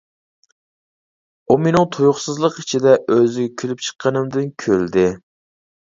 [1.49, 5.09] ئۇ مېنىڭ تۇيۇقسىزلىق ئىچىدە ئۆزىگە كۈلۈپ چىققىنىمدىن كۈلدى.